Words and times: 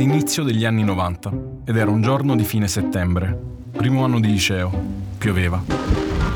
l'inizio 0.00 0.44
degli 0.44 0.64
anni 0.64 0.82
90 0.82 1.30
ed 1.66 1.76
era 1.76 1.90
un 1.90 2.00
giorno 2.00 2.34
di 2.34 2.44
fine 2.44 2.66
settembre, 2.68 3.38
primo 3.70 4.02
anno 4.02 4.18
di 4.18 4.28
liceo, 4.28 4.72
pioveva. 5.18 5.62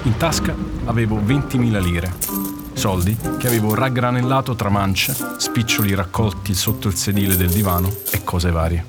In 0.03 0.19
tasca 0.19 0.55
avevo 0.85 1.17
20.000 1.17 1.81
lire, 1.81 2.13
soldi 2.75 3.17
che 3.39 3.46
avevo 3.46 3.75
raggranellato 3.75 4.55
tra 4.55 4.69
mance, 4.69 5.17
spiccioli 5.39 5.95
raccolti 5.95 6.53
sotto 6.53 6.89
il 6.89 6.95
sedile 6.95 7.37
del 7.37 7.49
divano 7.49 7.91
e 8.13 8.23
cose 8.23 8.50
varie. 8.50 8.85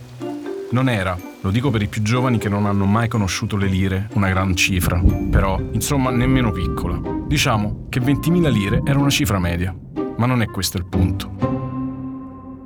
Non 0.71 0.89
era, 0.89 1.17
lo 1.39 1.51
dico 1.51 1.69
per 1.69 1.81
i 1.81 1.87
più 1.87 2.01
giovani 2.01 2.37
che 2.37 2.49
non 2.49 2.65
hanno 2.65 2.83
mai 2.83 3.07
conosciuto 3.07 3.55
le 3.55 3.67
lire, 3.67 4.09
una 4.15 4.27
gran 4.27 4.57
cifra, 4.57 5.01
però 5.31 5.57
insomma 5.71 6.09
nemmeno 6.09 6.51
piccola. 6.51 6.99
Diciamo 7.25 7.85
che 7.87 8.01
20.000 8.01 8.51
lire 8.51 8.81
era 8.83 8.99
una 8.99 9.09
cifra 9.09 9.39
media, 9.39 9.73
ma 10.17 10.25
non 10.25 10.41
è 10.41 10.47
questo 10.47 10.75
il 10.75 10.85
punto. 10.85 11.29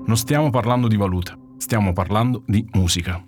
Non 0.07 0.17
stiamo 0.17 0.49
parlando 0.49 0.87
di 0.87 0.97
valuta, 0.97 1.37
stiamo 1.59 1.93
parlando 1.93 2.41
di 2.47 2.65
musica. 2.71 3.21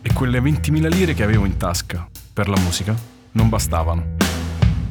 E 0.00 0.12
quelle 0.14 0.40
20.000 0.40 0.88
lire 0.88 1.14
che 1.14 1.22
avevo 1.22 1.44
in 1.44 1.56
tasca 1.56 2.08
per 2.32 2.48
la 2.48 2.58
musica 2.60 2.94
non 3.32 3.48
bastavano. 3.48 4.16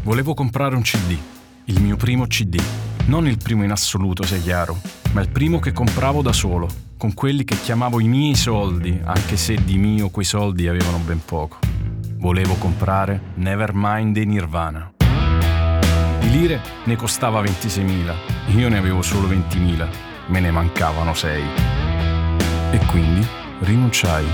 Volevo 0.03 0.33
comprare 0.33 0.75
un 0.75 0.81
CD, 0.81 1.17
il 1.65 1.81
mio 1.81 1.95
primo 1.95 2.27
CD. 2.27 2.61
Non 3.05 3.27
il 3.27 3.37
primo 3.37 3.63
in 3.63 3.71
assoluto, 3.71 4.23
è 4.23 4.41
chiaro, 4.41 4.79
ma 5.13 5.21
il 5.21 5.29
primo 5.29 5.59
che 5.59 5.71
compravo 5.71 6.21
da 6.21 6.33
solo, 6.33 6.67
con 6.97 7.13
quelli 7.13 7.43
che 7.43 7.59
chiamavo 7.59 7.99
i 7.99 8.07
miei 8.07 8.35
soldi, 8.35 8.99
anche 9.03 9.37
se 9.37 9.55
di 9.63 9.77
mio 9.77 10.09
quei 10.09 10.25
soldi 10.25 10.67
avevano 10.67 10.99
ben 10.99 11.21
poco. 11.23 11.57
Volevo 12.17 12.53
comprare 12.55 13.19
Nevermind 13.35 14.13
dei 14.13 14.25
Nirvana. 14.27 14.90
Di 16.21 16.29
lire 16.29 16.61
ne 16.83 16.95
costava 16.95 17.41
26.000, 17.41 18.13
io 18.55 18.69
ne 18.69 18.77
avevo 18.77 19.01
solo 19.01 19.27
20.000, 19.27 19.87
me 20.27 20.39
ne 20.39 20.51
mancavano 20.51 21.15
6. 21.15 21.43
E 22.71 22.79
quindi 22.85 23.25
rinunciai. 23.61 24.25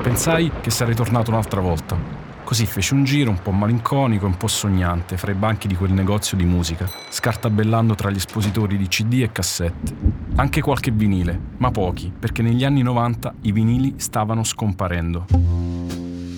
Pensai 0.00 0.50
che 0.60 0.70
sarei 0.70 0.94
tornato 0.94 1.32
un'altra 1.32 1.60
volta. 1.60 2.20
Così 2.44 2.66
feci 2.66 2.94
un 2.94 3.02
giro 3.02 3.30
un 3.30 3.42
po' 3.42 3.50
malinconico 3.50 4.26
e 4.26 4.28
un 4.28 4.36
po' 4.36 4.46
sognante 4.46 5.16
fra 5.16 5.32
i 5.32 5.34
banchi 5.34 5.66
di 5.66 5.74
quel 5.74 5.92
negozio 5.92 6.36
di 6.36 6.44
musica, 6.44 6.88
scartabellando 7.08 7.96
tra 7.96 8.10
gli 8.10 8.16
espositori 8.16 8.76
di 8.76 8.86
CD 8.86 9.22
e 9.22 9.32
cassette. 9.32 9.94
Anche 10.36 10.60
qualche 10.60 10.92
vinile, 10.92 11.38
ma 11.56 11.72
pochi, 11.72 12.12
perché 12.16 12.42
negli 12.42 12.64
anni 12.64 12.82
90 12.82 13.34
i 13.42 13.52
vinili 13.52 13.94
stavano 13.96 14.44
scomparendo. 14.44 15.71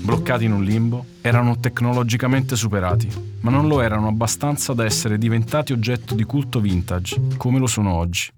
Bloccati 0.04 0.44
in 0.44 0.52
un 0.52 0.62
limbo, 0.62 1.06
erano 1.22 1.58
tecnologicamente 1.58 2.56
superati, 2.56 3.08
ma 3.40 3.50
non 3.50 3.66
lo 3.66 3.80
erano 3.80 4.08
abbastanza 4.08 4.74
da 4.74 4.84
essere 4.84 5.16
diventati 5.16 5.72
oggetto 5.72 6.14
di 6.14 6.24
culto 6.24 6.60
vintage, 6.60 7.18
come 7.38 7.58
lo 7.58 7.66
sono 7.66 7.94
oggi. 7.94 8.30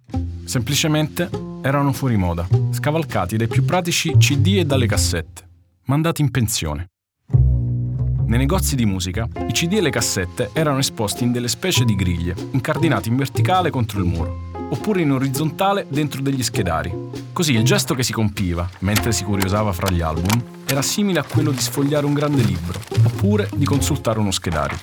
Semplicemente 0.44 1.28
erano 1.62 1.92
fuori 1.92 2.17
moda, 2.17 2.47
scavalcati 2.70 3.37
dai 3.37 3.48
più 3.48 3.64
pratici 3.64 4.17
CD 4.17 4.59
e 4.59 4.64
dalle 4.64 4.87
cassette, 4.87 5.48
mandati 5.87 6.22
in 6.22 6.31
pensione. 6.31 6.87
Nei 7.33 8.39
negozi 8.39 8.77
di 8.77 8.87
musica, 8.87 9.28
i 9.48 9.53
CD 9.53 9.72
e 9.72 9.81
le 9.81 9.91
cassette 9.91 10.50
erano 10.53 10.78
esposti 10.78 11.25
in 11.25 11.33
delle 11.33 11.48
specie 11.48 11.84
di 11.84 11.97
griglie, 11.97 12.37
incardinati 12.53 13.09
in 13.09 13.17
verticale 13.17 13.70
contro 13.70 13.98
il 13.98 14.05
muro, 14.05 14.53
oppure 14.70 15.00
in 15.00 15.11
orizzontale 15.11 15.84
dentro 15.89 16.22
degli 16.22 16.44
schedari. 16.44 16.94
Così 17.33 17.55
il 17.55 17.64
gesto 17.64 17.94
che 17.97 18.05
si 18.05 18.12
compiva, 18.12 18.70
mentre 18.81 19.11
si 19.11 19.25
curiosava 19.25 19.72
fra 19.72 19.91
gli 19.91 20.00
album, 20.00 20.55
era 20.69 20.83
simile 20.83 21.20
a 21.20 21.25
quello 21.25 21.53
di 21.53 21.61
sfogliare 21.61 22.06
un 22.06 22.12
grande 22.12 22.42
libro, 22.42 22.81
oppure 23.05 23.48
di 23.55 23.64
consultare 23.64 24.19
uno 24.19 24.33
schedario. 24.33 24.77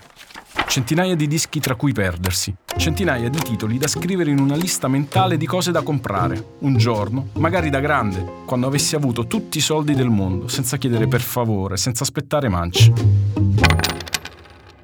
Centinaia 0.66 1.16
di 1.16 1.28
dischi 1.28 1.60
tra 1.60 1.76
cui 1.76 1.92
perdersi, 1.92 2.56
centinaia 2.78 3.30
di 3.30 3.38
titoli 3.40 3.78
da 3.78 3.88
scrivere 3.88 4.32
in 4.32 4.40
una 4.40 4.56
lista 4.56 4.88
mentale 4.88 5.38
di 5.38 5.46
cose 5.46 5.72
da 5.72 5.82
comprare, 5.82 6.56
un 6.60 6.78
giorno, 6.78 7.28
magari 7.34 7.70
da 7.70 7.80
grande, 7.80 8.44
quando 8.46 8.68
avessi 8.68 8.96
avuto 8.96 9.28
tutti 9.28 9.58
i 9.58 9.62
soldi 9.62 9.94
del 9.94 10.10
mondo, 10.10 10.48
senza 10.48 10.78
chiedere 10.78 11.08
per 11.08 11.22
favore, 11.22 11.76
senza 11.78 12.04
aspettare 12.04 12.50
mance. 12.50 13.43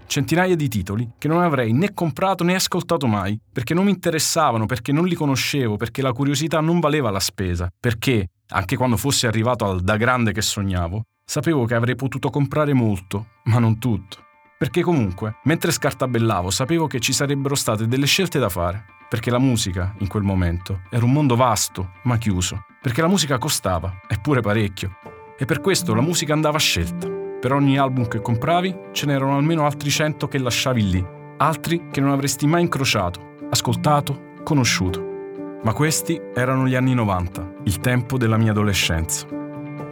Centinaia 0.09 0.55
di 0.55 0.67
titoli 0.67 1.07
che 1.19 1.27
non 1.27 1.43
avrei 1.43 1.71
né 1.71 1.93
comprato 1.93 2.43
né 2.43 2.55
ascoltato 2.55 3.05
mai, 3.05 3.39
perché 3.53 3.75
non 3.75 3.85
mi 3.85 3.91
interessavano, 3.91 4.65
perché 4.65 4.91
non 4.91 5.05
li 5.05 5.13
conoscevo, 5.13 5.77
perché 5.77 6.01
la 6.01 6.13
curiosità 6.13 6.61
non 6.61 6.79
valeva 6.79 7.11
la 7.11 7.19
spesa, 7.19 7.69
perché, 7.79 8.29
anche 8.47 8.75
quando 8.75 8.97
fossi 8.97 9.27
arrivato 9.27 9.65
al 9.65 9.81
da 9.81 9.97
grande 9.97 10.31
che 10.31 10.41
sognavo, 10.41 11.03
sapevo 11.23 11.65
che 11.65 11.75
avrei 11.75 11.93
potuto 11.93 12.31
comprare 12.31 12.73
molto, 12.73 13.27
ma 13.43 13.59
non 13.59 13.77
tutto. 13.77 14.17
Perché 14.57 14.81
comunque, 14.81 15.35
mentre 15.43 15.71
scartabellavo, 15.71 16.49
sapevo 16.49 16.87
che 16.87 16.99
ci 16.99 17.13
sarebbero 17.13 17.53
state 17.53 17.87
delle 17.87 18.07
scelte 18.07 18.39
da 18.39 18.49
fare. 18.49 18.85
Perché 19.07 19.29
la 19.29 19.37
musica, 19.37 19.93
in 19.99 20.07
quel 20.07 20.23
momento, 20.23 20.81
era 20.89 21.05
un 21.05 21.11
mondo 21.11 21.35
vasto, 21.35 21.91
ma 22.05 22.17
chiuso. 22.17 22.65
Perché 22.81 23.01
la 23.01 23.07
musica 23.07 23.37
costava, 23.37 23.93
eppure 24.07 24.41
parecchio. 24.41 24.89
E 25.37 25.45
per 25.45 25.61
questo 25.61 25.93
la 25.93 26.01
musica 26.01 26.33
andava 26.33 26.57
scelta. 26.57 27.18
Per 27.39 27.53
ogni 27.53 27.77
album 27.77 28.05
che 28.09 28.19
compravi, 28.19 28.75
ce 28.91 29.05
n'erano 29.05 29.37
almeno 29.37 29.63
altri 29.63 29.89
cento 29.89 30.27
che 30.27 30.37
lasciavi 30.39 30.89
lì. 30.89 31.05
Altri 31.37 31.87
che 31.89 32.01
non 32.01 32.11
avresti 32.11 32.45
mai 32.45 32.63
incrociato, 32.63 33.35
ascoltato, 33.49 34.33
conosciuto. 34.43 35.59
Ma 35.63 35.71
questi 35.71 36.19
erano 36.33 36.67
gli 36.67 36.75
anni 36.75 36.93
90, 36.93 37.53
il 37.63 37.79
tempo 37.79 38.17
della 38.17 38.35
mia 38.35 38.51
adolescenza. 38.51 39.25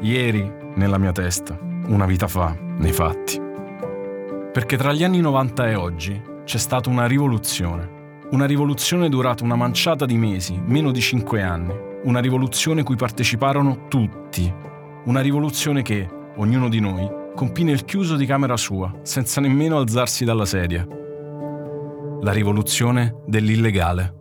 Ieri, 0.01 0.51
nella 0.75 0.97
mia 0.97 1.13
testa, 1.13 1.57
una 1.87 2.05
vita 2.05 2.27
fa, 2.27 2.53
nei 2.79 2.91
fatti. 2.91 3.39
Perché 4.51 4.75
tra 4.75 4.91
gli 4.91 5.05
anni 5.05 5.21
90 5.21 5.69
e 5.69 5.75
oggi 5.75 6.21
c'è 6.43 6.57
stata 6.57 6.89
una 6.89 7.05
rivoluzione. 7.05 7.95
Una 8.31 8.45
rivoluzione 8.45 9.07
durata 9.07 9.45
una 9.45 9.55
manciata 9.55 10.05
di 10.05 10.17
mesi, 10.17 10.61
meno 10.65 10.91
di 10.91 10.99
cinque 10.99 11.41
anni. 11.41 11.73
Una 12.03 12.19
rivoluzione 12.19 12.83
cui 12.83 12.97
parteciparono 12.97 13.87
tutti. 13.87 14.53
Una 15.05 15.21
rivoluzione 15.21 15.81
che, 15.81 16.09
ognuno 16.35 16.67
di 16.67 16.81
noi, 16.81 17.25
compì 17.37 17.63
nel 17.63 17.85
chiuso 17.85 18.15
di 18.15 18.25
camera 18.25 18.57
sua, 18.57 18.91
senza 19.03 19.39
nemmeno 19.39 19.77
alzarsi 19.77 20.25
dalla 20.25 20.43
sedia. 20.43 20.83
La 22.21 22.31
rivoluzione 22.31 23.21
dell'illegale. 23.27 24.15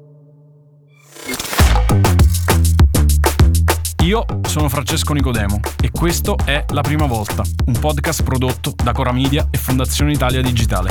Io 4.05 4.23
sono 4.43 4.69
Francesco 4.69 5.15
Nicodemo 5.15 5.61
e 5.83 5.91
questo 5.91 6.37
è 6.45 6.63
La 6.75 6.83
Prima 6.83 7.07
Volta, 7.07 7.43
un 7.65 7.79
podcast 7.81 8.23
prodotto 8.23 8.75
da 8.85 8.93
Cora 8.93 9.13
Media 9.13 9.49
e 9.51 9.57
Fondazione 9.57 10.13
Italia 10.13 10.43
Digitale. 10.43 10.91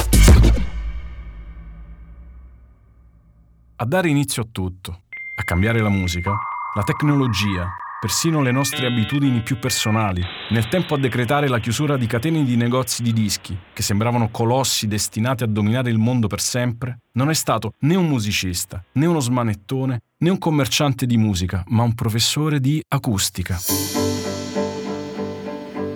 A 3.75 3.85
dare 3.85 4.09
inizio 4.09 4.41
a 4.41 4.47
tutto, 4.52 5.02
a 5.35 5.44
cambiare 5.44 5.80
la 5.80 5.90
musica, 5.90 6.31
la 6.74 6.81
tecnologia, 6.81 7.69
persino 8.00 8.41
le 8.41 8.51
nostre 8.51 8.85
abitudini 8.85 9.41
più 9.41 9.57
personali, 9.57 10.22
nel 10.50 10.67
tempo 10.67 10.95
a 10.95 10.97
decretare 10.97 11.47
la 11.47 11.59
chiusura 11.59 11.97
di 11.97 12.06
catene 12.07 12.44
di 12.44 12.56
negozi 12.56 13.01
di 13.01 13.13
dischi, 13.13 13.57
che 13.73 13.81
sembravano 13.81 14.29
colossi 14.29 14.88
destinati 14.88 15.44
a 15.44 15.47
dominare 15.47 15.89
il 15.89 15.97
mondo 15.97 16.28
per 16.28 16.41
sempre, 16.41 17.00
non 17.13 17.29
è 17.29 17.34
stato 17.34 17.73
né 17.79 17.95
un 17.95 18.07
musicista, 18.07 18.84
né 18.94 19.05
uno 19.05 19.19
smanettone, 19.19 20.01
né 20.17 20.29
un 20.29 20.38
commerciante 20.38 21.05
di 21.05 21.17
musica, 21.17 21.63
ma 21.67 21.84
un 21.84 21.95
professore 21.95 22.59
di 22.59 22.81
acustica. 22.88 23.57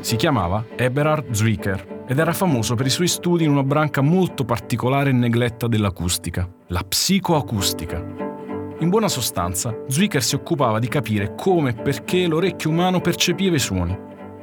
Si 0.02 0.16
chiamava 0.16 0.66
Eberhard 0.76 1.32
Zwicker 1.32 2.04
ed 2.08 2.18
era 2.18 2.34
famoso 2.34 2.74
per 2.74 2.88
i 2.88 2.90
suoi 2.90 3.08
studi 3.08 3.44
in 3.44 3.52
una 3.52 3.64
branca 3.64 4.02
molto 4.02 4.46
particolare 4.46 5.12
e 5.12 5.14
negletta 5.14 5.68
dell'acustica, 5.68 6.50
la 6.70 6.82
psicoacustica. 6.82 8.29
In 8.82 8.88
buona 8.88 9.10
sostanza, 9.10 9.78
Zwicker 9.90 10.24
si 10.24 10.36
occupava 10.36 10.80
di 10.80 10.88
capire 10.88 11.36
come 11.36 11.72
e 11.72 11.74
perché 11.74 12.28
l'orecchio 12.28 12.70
umano 12.70 13.02
percepiva 13.02 13.58
i 13.58 13.60
suoni. 13.60 13.98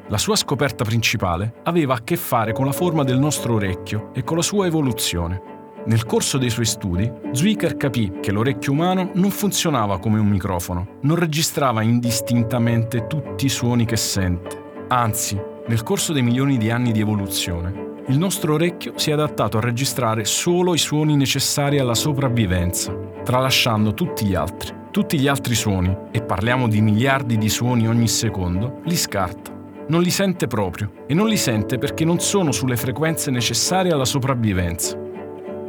La 0.09 0.19
sua 0.19 0.37
scoperta 0.37 0.85
principale 0.85 1.55
aveva 1.63 1.95
a 1.95 2.03
che 2.05 2.17
fare 2.17 2.53
con 2.53 2.67
la 2.67 2.73
forma 2.73 3.03
del 3.03 3.19
nostro 3.19 3.55
orecchio 3.55 4.11
e 4.13 4.25
con 4.25 4.37
la 4.37 4.43
sua 4.43 4.67
evoluzione. 4.67 5.41
Nel 5.87 6.05
corso 6.05 6.37
dei 6.37 6.51
suoi 6.51 6.67
studi, 6.67 7.11
Zwicker 7.33 7.79
capì 7.79 8.19
che 8.21 8.31
l'orecchio 8.31 8.73
umano 8.73 9.11
non 9.15 9.31
funzionava 9.31 9.99
come 9.99 10.19
un 10.19 10.29
microfono, 10.29 10.99
non 11.01 11.17
registrava 11.17 11.81
indistintamente 11.81 13.07
tutti 13.07 13.47
i 13.47 13.51
suoni 13.51 13.87
che 13.87 13.97
sente. 13.97 14.65
Anzi, 14.89 15.41
nel 15.67 15.83
corso 15.83 16.13
dei 16.13 16.23
milioni 16.23 16.59
di 16.59 16.71
anni 16.71 16.93
di 16.93 17.01
evoluzione, 17.01 17.86
il 18.09 18.19
nostro 18.19 18.55
orecchio 18.55 18.93
si 18.95 19.11
è 19.11 19.15
adattato 19.15 19.59
a 19.59 19.61
registrare 19.61 20.25
solo 20.25 20.75
i 20.75 20.79
suoni 20.79 21.17
necessari 21.17 21.81
alla 21.81 21.95
sopravvivenza, 21.95 22.97
tralasciando 23.25 23.95
tutti 23.95 24.27
gli 24.27 24.35
altri. 24.35 24.75
Tutti 24.93 25.19
gli 25.19 25.27
altri 25.27 25.55
suoni, 25.55 25.95
e 26.13 26.23
parliamo 26.23 26.69
di 26.69 26.81
miliardi 26.81 27.37
di 27.37 27.49
suoni 27.49 27.89
ogni 27.89 28.07
secondo, 28.07 28.81
li 28.85 28.97
scarta. 28.97 29.53
Non 29.89 30.03
li 30.03 30.11
sente 30.11 30.47
proprio, 30.47 30.91
e 31.07 31.15
non 31.15 31.27
li 31.27 31.37
sente 31.37 31.79
perché 31.79 32.05
non 32.05 32.21
sono 32.21 32.53
sulle 32.53 32.77
frequenze 32.77 33.31
necessarie 33.31 33.93
alla 33.93 34.05
sopravvivenza. 34.05 34.97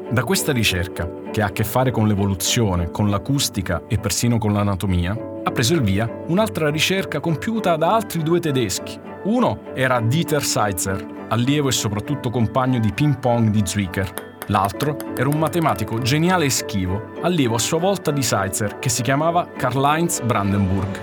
Da 0.09 0.23
questa 0.23 0.53
ricerca, 0.53 1.11
che 1.31 1.41
ha 1.41 1.47
a 1.47 1.51
che 1.51 1.63
fare 1.63 1.91
con 1.91 2.07
l'evoluzione, 2.07 2.91
con 2.91 3.09
l'acustica 3.09 3.81
e 3.87 3.97
persino 3.97 4.37
con 4.37 4.53
l'anatomia, 4.53 5.41
ha 5.43 5.51
preso 5.51 5.73
il 5.73 5.81
via 5.81 6.09
un'altra 6.27 6.69
ricerca 6.69 7.19
compiuta 7.19 7.75
da 7.75 7.95
altri 7.95 8.23
due 8.23 8.39
tedeschi. 8.39 8.97
Uno 9.27 9.73
era 9.75 9.99
Dieter 9.99 10.43
Seitzer, 10.43 11.27
allievo 11.29 11.67
e 11.67 11.73
soprattutto 11.73 12.29
compagno 12.29 12.79
di 12.79 12.91
ping 12.93 13.19
pong 13.19 13.49
di 13.49 13.61
Zwicker, 13.65 14.25
L'altro 14.49 15.13
era 15.13 15.27
un 15.27 15.37
matematico 15.37 15.99
geniale 15.99 16.45
e 16.45 16.49
schivo, 16.49 17.11
allievo 17.21 17.55
a 17.55 17.59
sua 17.59 17.79
volta 17.79 18.11
di 18.11 18.23
Seitzer, 18.23 18.79
che 18.79 18.87
si 18.87 19.01
chiamava 19.01 19.45
Karl-Heinz 19.45 20.21
Brandenburg. 20.21 20.99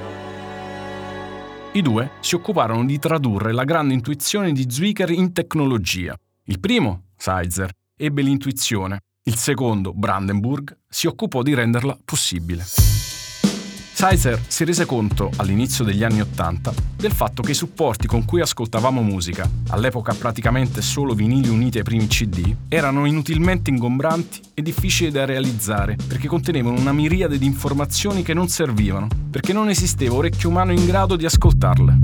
I 1.72 1.82
due 1.82 2.12
si 2.20 2.34
occuparono 2.36 2.86
di 2.86 2.98
tradurre 2.98 3.52
la 3.52 3.64
grande 3.64 3.92
intuizione 3.92 4.52
di 4.52 4.64
Zwicker 4.70 5.10
in 5.10 5.34
tecnologia. 5.34 6.16
Il 6.44 6.58
primo, 6.58 7.08
Seitzer, 7.16 7.70
ebbe 7.94 8.22
l'intuizione, 8.22 9.00
il 9.24 9.36
secondo, 9.36 9.92
Brandenburg, 9.92 10.74
si 10.88 11.06
occupò 11.06 11.42
di 11.42 11.52
renderla 11.52 11.98
possibile. 12.02 12.64
Sizer 13.96 14.40
si 14.48 14.64
rese 14.64 14.86
conto, 14.86 15.30
all'inizio 15.36 15.84
degli 15.84 16.02
anni 16.02 16.20
Ottanta, 16.20 16.74
del 16.96 17.12
fatto 17.12 17.42
che 17.42 17.52
i 17.52 17.54
supporti 17.54 18.08
con 18.08 18.24
cui 18.24 18.40
ascoltavamo 18.40 19.00
musica, 19.00 19.48
all'epoca 19.68 20.12
praticamente 20.14 20.82
solo 20.82 21.14
vinili 21.14 21.48
uniti 21.48 21.78
ai 21.78 21.84
primi 21.84 22.08
CD, 22.08 22.56
erano 22.66 23.06
inutilmente 23.06 23.70
ingombranti 23.70 24.40
e 24.52 24.62
difficili 24.62 25.12
da 25.12 25.24
realizzare 25.24 25.96
perché 26.08 26.26
contenevano 26.26 26.76
una 26.76 26.92
miriade 26.92 27.38
di 27.38 27.46
informazioni 27.46 28.24
che 28.24 28.34
non 28.34 28.48
servivano, 28.48 29.06
perché 29.30 29.52
non 29.52 29.68
esisteva 29.68 30.16
orecchio 30.16 30.48
umano 30.48 30.72
in 30.72 30.84
grado 30.84 31.14
di 31.14 31.24
ascoltarle. 31.24 31.96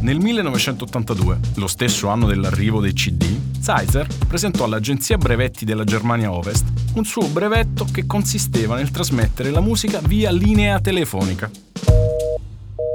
Nel 0.00 0.20
1982, 0.20 1.40
lo 1.56 1.66
stesso 1.66 2.06
anno 2.06 2.28
dell'arrivo 2.28 2.80
dei 2.80 2.92
CD, 2.92 3.47
Zeiser 3.60 4.06
presentò 4.26 4.64
all'Agenzia 4.64 5.18
Brevetti 5.18 5.64
della 5.64 5.84
Germania 5.84 6.32
Ovest 6.32 6.64
un 6.94 7.04
suo 7.04 7.26
brevetto 7.28 7.86
che 7.92 8.06
consisteva 8.06 8.76
nel 8.76 8.90
trasmettere 8.90 9.50
la 9.50 9.60
musica 9.60 10.00
via 10.00 10.30
linea 10.30 10.80
telefonica. 10.80 11.50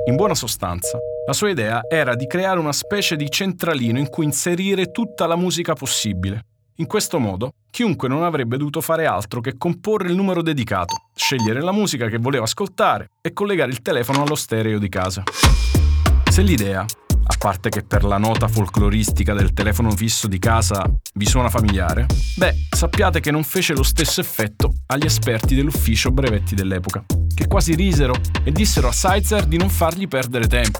In 0.07 0.15
buona 0.15 0.35
sostanza, 0.35 0.97
la 1.25 1.33
sua 1.33 1.49
idea 1.49 1.81
era 1.89 2.15
di 2.15 2.27
creare 2.27 2.59
una 2.59 2.73
specie 2.73 3.15
di 3.15 3.29
centralino 3.29 3.99
in 3.99 4.09
cui 4.09 4.25
inserire 4.25 4.91
tutta 4.91 5.25
la 5.27 5.35
musica 5.35 5.73
possibile. 5.73 6.45
In 6.77 6.87
questo 6.87 7.19
modo, 7.19 7.51
chiunque 7.69 8.07
non 8.07 8.23
avrebbe 8.23 8.57
dovuto 8.57 8.81
fare 8.81 9.05
altro 9.05 9.39
che 9.39 9.57
comporre 9.57 10.09
il 10.09 10.15
numero 10.15 10.41
dedicato, 10.41 11.09
scegliere 11.15 11.61
la 11.61 11.71
musica 11.71 12.07
che 12.07 12.17
voleva 12.17 12.45
ascoltare 12.45 13.11
e 13.21 13.31
collegare 13.31 13.71
il 13.71 13.81
telefono 13.81 14.23
allo 14.23 14.35
stereo 14.35 14.79
di 14.79 14.89
casa. 14.89 15.23
Se 16.29 16.41
l'idea, 16.41 16.83
a 17.25 17.35
parte 17.37 17.69
che 17.69 17.83
per 17.83 18.03
la 18.03 18.17
nota 18.17 18.47
folcloristica 18.47 19.33
del 19.33 19.53
telefono 19.53 19.91
fisso 19.91 20.27
di 20.27 20.39
casa 20.39 20.83
vi 21.15 21.25
suona 21.25 21.49
familiare, 21.49 22.05
beh, 22.35 22.67
sappiate 22.69 23.19
che 23.19 23.31
non 23.31 23.43
fece 23.43 23.73
lo 23.73 23.83
stesso 23.83 24.21
effetto 24.21 24.73
agli 24.87 25.05
esperti 25.05 25.55
dell'ufficio 25.55 26.11
brevetti 26.11 26.55
dell'epoca, 26.55 27.05
che 27.33 27.47
quasi 27.47 27.75
risero 27.75 28.15
e 28.43 28.51
dissero 28.51 28.89
a 28.89 28.91
Seitzer 28.91 29.45
di 29.45 29.57
non 29.57 29.69
fargli 29.69 30.07
perdere 30.07 30.47
tempo. 30.47 30.79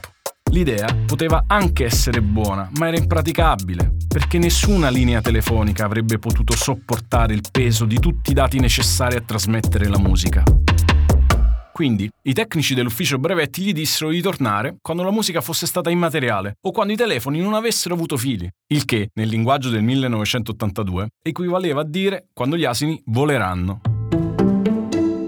L'idea 0.51 0.95
poteva 1.06 1.45
anche 1.48 1.86
essere 1.86 2.22
buona, 2.22 2.69
ma 2.78 2.88
era 2.88 2.98
impraticabile, 2.98 3.95
perché 4.07 4.38
nessuna 4.38 4.90
linea 4.90 5.19
telefonica 5.22 5.86
avrebbe 5.86 6.19
potuto 6.19 6.56
sopportare 6.56 7.34
il 7.34 7.42
peso 7.51 7.86
di 7.86 7.98
tutti 7.98 8.31
i 8.31 8.34
dati 8.36 8.60
necessari 8.60 9.16
a 9.16 9.22
trasmettere 9.22 9.88
la 9.88 9.98
musica. 9.98 10.44
Quindi 11.73 12.07
i 12.25 12.33
tecnici 12.33 12.75
dell'ufficio 12.75 13.17
brevetti 13.17 13.63
gli 13.63 13.73
dissero 13.73 14.11
di 14.11 14.21
tornare 14.21 14.77
quando 14.79 15.01
la 15.01 15.09
musica 15.09 15.41
fosse 15.41 15.65
stata 15.65 15.89
immateriale 15.89 16.57
o 16.61 16.71
quando 16.71 16.93
i 16.93 16.95
telefoni 16.95 17.39
non 17.39 17.55
avessero 17.55 17.95
avuto 17.95 18.15
fili, 18.15 18.47
il 18.67 18.85
che, 18.85 19.09
nel 19.15 19.27
linguaggio 19.27 19.69
del 19.69 19.81
1982, 19.81 21.07
equivaleva 21.23 21.81
a 21.81 21.83
dire 21.83 22.27
quando 22.31 22.57
gli 22.57 22.63
asini 22.63 23.01
voleranno. 23.07 23.81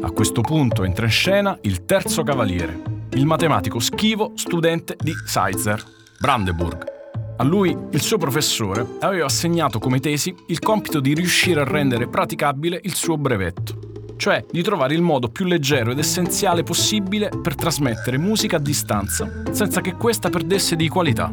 A 0.02 0.12
questo 0.12 0.42
punto 0.42 0.84
entra 0.84 1.06
in 1.06 1.12
scena 1.12 1.58
il 1.64 1.84
terzo 1.84 2.22
cavaliere, 2.22 2.80
il 3.14 3.26
matematico 3.26 3.80
schivo 3.80 4.34
studente 4.36 4.96
di 5.00 5.14
Seitzer, 5.26 5.84
Brandenburg. 6.20 6.94
A 7.38 7.44
lui, 7.44 7.76
il 7.90 8.02
suo 8.02 8.20
professore, 8.20 8.86
aveva 9.00 9.26
assegnato 9.26 9.80
come 9.80 10.00
tesi 10.00 10.34
il 10.50 10.60
compito 10.60 11.00
di 11.00 11.16
riuscire 11.16 11.62
a 11.62 11.64
rendere 11.64 12.08
praticabile 12.08 12.80
il 12.84 12.94
suo 12.94 13.18
brevetto 13.18 13.94
cioè 14.18 14.46
di 14.50 14.62
trovare 14.62 14.94
il 14.94 15.02
modo 15.02 15.30
più 15.30 15.46
leggero 15.46 15.92
ed 15.92 16.00
essenziale 16.00 16.64
possibile 16.64 17.30
per 17.42 17.56
trasmettere 17.56 18.18
musica 18.18 18.58
a 18.58 18.60
distanza, 18.60 19.44
senza 19.52 19.82
che 19.82 19.94
questa 19.94 20.30
perdesse 20.30 20.76
di 20.76 20.88
qualità. 20.88 21.32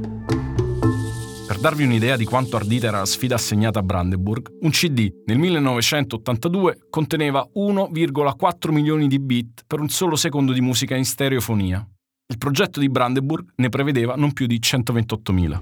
Per 1.47 1.61
darvi 1.61 1.85
un'idea 1.85 2.17
di 2.17 2.25
quanto 2.25 2.57
ardita 2.57 2.87
era 2.87 2.99
la 2.99 3.05
sfida 3.05 3.35
assegnata 3.35 3.81
a 3.81 3.83
Brandenburg, 3.83 4.49
un 4.61 4.71
CD 4.71 5.13
nel 5.27 5.39
1982 5.39 6.87
conteneva 6.89 7.47
1,4 7.55 8.71
milioni 8.71 9.07
di 9.07 9.19
bit 9.19 9.65
per 9.67 9.81
un 9.81 9.89
solo 9.89 10.17
secondo 10.17 10.53
di 10.53 10.61
musica 10.61 10.97
in 10.97 11.05
stereofonia. 11.05 11.87
Il 12.27 12.39
progetto 12.39 12.81
di 12.81 12.89
Brandenburg 12.89 13.53
ne 13.57 13.69
prevedeva 13.69 14.15
non 14.17 14.33
più 14.33 14.47
di 14.47 14.59
128.000. 14.59 15.61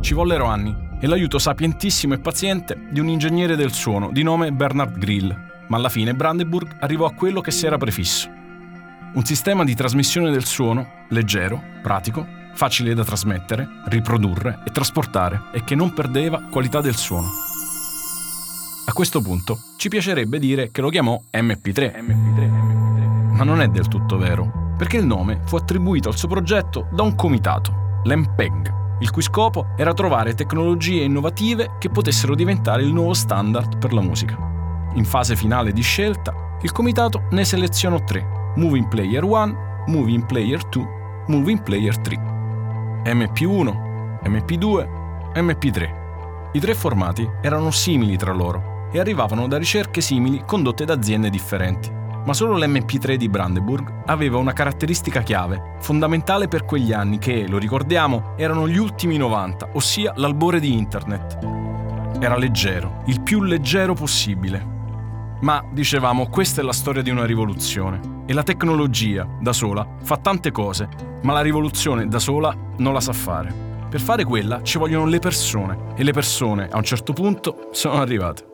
Ci 0.00 0.14
vollero 0.14 0.44
anni 0.44 0.72
e 1.00 1.06
l'aiuto 1.08 1.40
sapientissimo 1.40 2.14
e 2.14 2.20
paziente 2.20 2.88
di 2.92 3.00
un 3.00 3.08
ingegnere 3.08 3.56
del 3.56 3.72
suono 3.72 4.12
di 4.12 4.22
nome 4.22 4.52
Bernard 4.52 4.98
Grill, 4.98 5.49
ma 5.70 5.76
alla 5.76 5.88
fine 5.88 6.14
Brandenburg 6.14 6.76
arrivò 6.80 7.06
a 7.06 7.14
quello 7.14 7.40
che 7.40 7.50
si 7.50 7.64
era 7.64 7.78
prefisso. 7.78 8.28
Un 9.12 9.24
sistema 9.24 9.64
di 9.64 9.74
trasmissione 9.74 10.30
del 10.30 10.44
suono 10.44 11.06
leggero, 11.08 11.60
pratico, 11.82 12.26
facile 12.54 12.94
da 12.94 13.04
trasmettere, 13.04 13.66
riprodurre 13.86 14.60
e 14.66 14.70
trasportare 14.70 15.44
e 15.52 15.64
che 15.64 15.74
non 15.74 15.92
perdeva 15.92 16.42
qualità 16.50 16.80
del 16.80 16.96
suono. 16.96 17.28
A 18.86 18.92
questo 18.92 19.22
punto 19.22 19.58
ci 19.76 19.88
piacerebbe 19.88 20.38
dire 20.38 20.70
che 20.70 20.80
lo 20.80 20.90
chiamò 20.90 21.20
MP3, 21.32 21.94
MP3, 22.02 22.02
MP3. 22.02 23.36
ma 23.36 23.44
non 23.44 23.60
è 23.60 23.68
del 23.68 23.86
tutto 23.86 24.18
vero, 24.18 24.74
perché 24.76 24.96
il 24.96 25.06
nome 25.06 25.40
fu 25.44 25.56
attribuito 25.56 26.08
al 26.08 26.16
suo 26.16 26.28
progetto 26.28 26.88
da 26.92 27.02
un 27.02 27.14
comitato, 27.14 28.00
l'MPEG, 28.04 28.98
il 29.00 29.10
cui 29.10 29.22
scopo 29.22 29.68
era 29.76 29.94
trovare 29.94 30.34
tecnologie 30.34 31.04
innovative 31.04 31.76
che 31.78 31.90
potessero 31.90 32.34
diventare 32.34 32.82
il 32.82 32.92
nuovo 32.92 33.14
standard 33.14 33.78
per 33.78 33.92
la 33.92 34.00
musica. 34.00 34.49
In 34.94 35.04
fase 35.04 35.36
finale 35.36 35.72
di 35.72 35.82
scelta, 35.82 36.58
il 36.62 36.72
comitato 36.72 37.22
ne 37.30 37.44
selezionò 37.44 38.02
tre: 38.02 38.52
Moving 38.56 38.88
Player 38.88 39.22
1, 39.22 39.84
Moving 39.86 40.26
Player 40.26 40.60
2, 40.68 40.88
Moving 41.28 41.62
Player 41.62 41.96
3. 41.96 42.16
MP1, 43.04 44.20
MP2, 44.24 44.88
MP3. 45.34 45.98
I 46.52 46.60
tre 46.60 46.74
formati 46.74 47.28
erano 47.40 47.70
simili 47.70 48.16
tra 48.16 48.32
loro 48.32 48.88
e 48.90 48.98
arrivavano 48.98 49.46
da 49.46 49.58
ricerche 49.58 50.00
simili 50.00 50.42
condotte 50.44 50.84
da 50.84 50.94
aziende 50.94 51.30
differenti. 51.30 51.90
Ma 52.24 52.34
solo 52.34 52.58
l'MP3 52.58 53.14
di 53.14 53.28
Brandenburg 53.28 54.02
aveva 54.06 54.38
una 54.38 54.52
caratteristica 54.52 55.22
chiave, 55.22 55.76
fondamentale 55.78 56.48
per 56.48 56.64
quegli 56.64 56.92
anni 56.92 57.18
che, 57.18 57.46
lo 57.48 57.58
ricordiamo, 57.58 58.34
erano 58.36 58.68
gli 58.68 58.76
ultimi 58.76 59.16
90, 59.16 59.70
ossia 59.74 60.12
l'albore 60.16 60.58
di 60.58 60.76
Internet. 60.76 61.38
Era 62.18 62.36
leggero, 62.36 63.02
il 63.06 63.22
più 63.22 63.42
leggero 63.42 63.94
possibile, 63.94 64.78
ma, 65.40 65.64
dicevamo, 65.72 66.28
questa 66.28 66.60
è 66.60 66.64
la 66.64 66.72
storia 66.72 67.02
di 67.02 67.10
una 67.10 67.24
rivoluzione. 67.24 68.22
E 68.26 68.32
la 68.32 68.42
tecnologia, 68.42 69.26
da 69.40 69.52
sola, 69.52 69.86
fa 70.02 70.16
tante 70.16 70.50
cose, 70.50 70.88
ma 71.22 71.32
la 71.32 71.40
rivoluzione, 71.40 72.06
da 72.06 72.18
sola, 72.18 72.54
non 72.78 72.92
la 72.92 73.00
sa 73.00 73.12
fare. 73.12 73.68
Per 73.88 74.00
fare 74.00 74.24
quella 74.24 74.62
ci 74.62 74.78
vogliono 74.78 75.06
le 75.06 75.18
persone, 75.18 75.94
e 75.96 76.04
le 76.04 76.12
persone, 76.12 76.68
a 76.70 76.76
un 76.76 76.84
certo 76.84 77.12
punto, 77.12 77.68
sono 77.72 78.00
arrivate. 78.00 78.46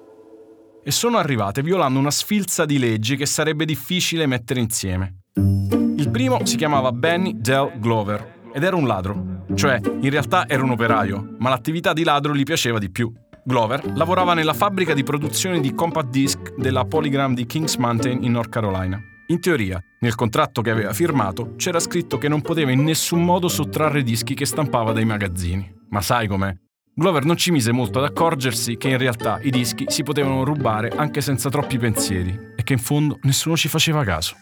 E 0.82 0.90
sono 0.90 1.18
arrivate 1.18 1.62
violando 1.62 1.98
una 1.98 2.10
sfilza 2.10 2.64
di 2.64 2.78
leggi 2.78 3.16
che 3.16 3.26
sarebbe 3.26 3.64
difficile 3.64 4.26
mettere 4.26 4.60
insieme. 4.60 5.16
Il 5.34 6.10
primo 6.10 6.46
si 6.46 6.56
chiamava 6.56 6.92
Benny 6.92 7.34
Dell 7.36 7.78
Glover 7.78 8.34
ed 8.52 8.62
era 8.62 8.76
un 8.76 8.86
ladro, 8.86 9.42
cioè 9.54 9.80
in 9.82 10.08
realtà 10.08 10.48
era 10.48 10.62
un 10.62 10.70
operaio, 10.70 11.34
ma 11.38 11.50
l'attività 11.50 11.92
di 11.92 12.04
ladro 12.04 12.34
gli 12.34 12.44
piaceva 12.44 12.78
di 12.78 12.90
più. 12.90 13.12
Glover 13.46 13.94
lavorava 13.94 14.34
nella 14.34 14.54
fabbrica 14.54 14.92
di 14.92 15.04
produzione 15.04 15.60
di 15.60 15.72
compact 15.72 16.08
disc 16.08 16.56
della 16.56 16.84
Polygram 16.84 17.32
di 17.32 17.46
Kings 17.46 17.76
Mountain 17.76 18.24
in 18.24 18.32
North 18.32 18.48
Carolina. 18.48 19.00
In 19.28 19.38
teoria, 19.38 19.80
nel 20.00 20.16
contratto 20.16 20.62
che 20.62 20.70
aveva 20.70 20.92
firmato 20.92 21.54
c'era 21.54 21.78
scritto 21.78 22.18
che 22.18 22.26
non 22.26 22.42
poteva 22.42 22.72
in 22.72 22.82
nessun 22.82 23.22
modo 23.24 23.46
sottrarre 23.46 24.02
dischi 24.02 24.34
che 24.34 24.46
stampava 24.46 24.90
dai 24.90 25.04
magazzini. 25.04 25.72
Ma 25.90 26.00
sai 26.00 26.26
com'è? 26.26 26.52
Glover 26.92 27.24
non 27.24 27.36
ci 27.36 27.52
mise 27.52 27.70
molto 27.70 28.00
ad 28.00 28.06
accorgersi 28.06 28.76
che 28.76 28.88
in 28.88 28.98
realtà 28.98 29.38
i 29.40 29.50
dischi 29.50 29.84
si 29.86 30.02
potevano 30.02 30.42
rubare 30.42 30.88
anche 30.88 31.20
senza 31.20 31.48
troppi 31.48 31.78
pensieri 31.78 32.36
e 32.56 32.64
che 32.64 32.72
in 32.72 32.80
fondo 32.80 33.20
nessuno 33.22 33.56
ci 33.56 33.68
faceva 33.68 34.02
caso. 34.02 34.34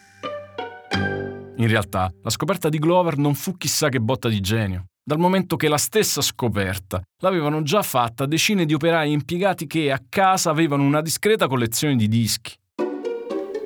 In 1.57 1.69
realtà, 1.69 2.11
la 2.23 2.31
scoperta 2.31 2.71
di 2.71 2.79
Glover 2.79 3.19
non 3.19 3.35
fu 3.35 3.59
chissà 3.59 3.91
che 3.91 4.01
botta 4.01 4.31
di 4.31 4.41
genio 4.41 4.87
dal 5.07 5.19
momento 5.19 5.57
che 5.57 5.69
la 5.69 5.77
stessa 5.77 6.23
scoperta 6.23 7.03
l'avevano 7.19 7.63
già 7.63 7.83
fatta 7.83 8.25
decine 8.25 8.65
di 8.65 8.73
operai 8.73 9.13
impiegati 9.13 9.67
che 9.67 9.93
a 9.93 10.01
casa 10.09 10.49
avevano 10.49 10.83
una 10.83 11.03
discreta 11.03 11.47
collezione 11.47 11.95
di 11.95 12.09
dischi. 12.09 12.55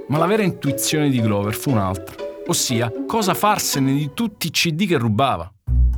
Ma 0.08 0.18
la 0.18 0.26
vera 0.26 0.42
intuizione 0.42 1.08
di 1.08 1.20
Glover 1.20 1.54
fu 1.54 1.70
un'altra, 1.70 2.16
ossia 2.48 2.92
cosa 3.06 3.34
farsene 3.34 3.94
di 3.94 4.10
tutti 4.14 4.48
i 4.48 4.50
CD 4.50 4.86
che 4.86 4.98
rubava. 4.98 5.48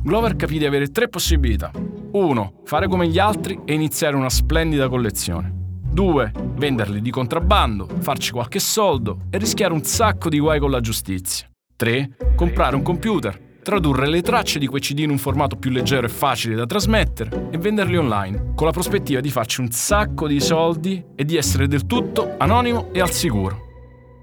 Glover 0.03 0.35
capì 0.35 0.59
di 0.59 0.65
avere 0.65 0.89
tre 0.89 1.07
possibilità. 1.09 1.71
1. 1.73 2.53
Fare 2.65 2.87
come 2.87 3.07
gli 3.07 3.17
altri 3.17 3.61
e 3.65 3.73
iniziare 3.73 4.15
una 4.15 4.29
splendida 4.29 4.89
collezione. 4.89 5.51
2. 5.91 6.31
Venderli 6.55 7.01
di 7.01 7.09
contrabbando, 7.09 7.87
farci 7.99 8.31
qualche 8.31 8.59
soldo 8.59 9.21
e 9.31 9.39
rischiare 9.39 9.73
un 9.73 9.83
sacco 9.83 10.29
di 10.29 10.39
guai 10.39 10.59
con 10.59 10.69
la 10.69 10.81
giustizia. 10.81 11.49
3. 11.75 12.17
Comprare 12.35 12.75
un 12.75 12.83
computer 12.83 13.49
tradurre 13.61 14.07
le 14.07 14.21
tracce 14.21 14.59
di 14.59 14.67
quei 14.67 14.81
CD 14.81 14.99
in 14.99 15.09
un 15.09 15.17
formato 15.17 15.55
più 15.55 15.71
leggero 15.71 16.05
e 16.05 16.09
facile 16.09 16.55
da 16.55 16.65
trasmettere 16.65 17.49
e 17.51 17.57
venderli 17.57 17.97
online, 17.97 18.53
con 18.55 18.65
la 18.65 18.73
prospettiva 18.73 19.19
di 19.19 19.29
farci 19.29 19.61
un 19.61 19.71
sacco 19.71 20.27
di 20.27 20.39
soldi 20.39 21.03
e 21.15 21.23
di 21.25 21.37
essere 21.37 21.67
del 21.67 21.85
tutto 21.85 22.35
anonimo 22.37 22.91
e 22.91 23.01
al 23.01 23.11
sicuro. 23.11 23.69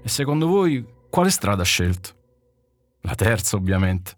E 0.03 0.09
secondo 0.09 0.47
voi 0.47 0.85
quale 1.09 1.29
strada 1.29 1.61
ha 1.61 1.65
scelto? 1.65 2.09
La 3.01 3.15
terza, 3.15 3.55
ovviamente. 3.55 4.17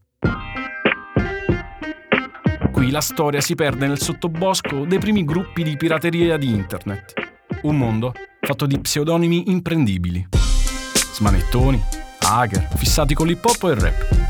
Qui 2.72 2.90
la 2.90 3.02
storia 3.02 3.42
si 3.42 3.54
perde 3.54 3.86
nel 3.88 4.00
sottobosco 4.00 4.86
dei 4.86 4.98
primi 4.98 5.24
gruppi 5.24 5.64
di 5.64 5.78
pirateria 5.78 6.38
di 6.38 6.50
internet. 6.50 7.14
Un 7.64 7.78
mondo 7.78 8.14
fatto 8.40 8.66
di 8.66 8.80
pseudonimi 8.80 9.52
imprendibili. 9.52 10.28
Smanettoni, 11.14 11.82
hacker, 12.20 12.68
fissati 12.76 13.14
con 13.14 13.28
l'hip 13.28 13.46
hop 13.46 13.64
e 13.64 13.68
il 13.68 13.76
rap. 13.76 14.21